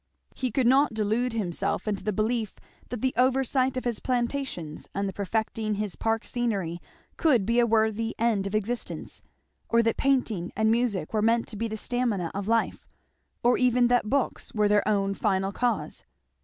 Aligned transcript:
He 0.35 0.49
could 0.49 0.65
not 0.65 0.95
delude 0.95 1.31
himself 1.33 1.87
into 1.87 2.03
the 2.03 2.11
belief 2.11 2.55
that 2.89 3.01
the 3.03 3.13
oversight 3.15 3.77
of 3.77 3.83
his 3.85 3.99
plantations 3.99 4.87
and 4.95 5.07
the 5.07 5.13
perfecting 5.13 5.75
his 5.75 5.95
park 5.95 6.25
scenery 6.25 6.79
could 7.17 7.45
be 7.45 7.59
a 7.59 7.67
worthy 7.67 8.15
end 8.17 8.47
of 8.47 8.55
existence; 8.55 9.21
or 9.69 9.83
that 9.83 9.97
painting 9.97 10.51
and 10.55 10.71
music 10.71 11.13
were 11.13 11.21
meant 11.21 11.47
to 11.49 11.55
be 11.55 11.67
the 11.67 11.77
stamina 11.77 12.31
of 12.33 12.47
life; 12.47 12.87
or 13.43 13.59
even 13.59 13.89
that 13.89 14.09
books 14.09 14.51
were 14.55 14.67
their 14.67 14.87
own 14.87 15.13
final 15.13 15.51
cause. 15.51 16.03